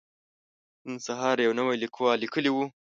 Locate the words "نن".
0.85-0.95